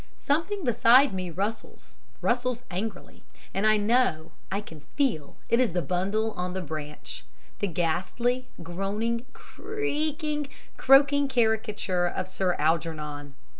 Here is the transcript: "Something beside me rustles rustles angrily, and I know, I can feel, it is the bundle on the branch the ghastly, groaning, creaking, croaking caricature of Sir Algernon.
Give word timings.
"Something 0.17 0.63
beside 0.63 1.13
me 1.13 1.29
rustles 1.29 1.95
rustles 2.21 2.63
angrily, 2.71 3.21
and 3.53 3.67
I 3.67 3.77
know, 3.77 4.31
I 4.51 4.59
can 4.59 4.79
feel, 4.97 5.35
it 5.47 5.59
is 5.59 5.73
the 5.73 5.83
bundle 5.83 6.31
on 6.31 6.53
the 6.55 6.61
branch 6.61 7.23
the 7.59 7.67
ghastly, 7.67 8.47
groaning, 8.63 9.27
creaking, 9.33 10.47
croaking 10.75 11.27
caricature 11.27 12.07
of 12.07 12.27
Sir 12.27 12.53
Algernon. 12.55 13.35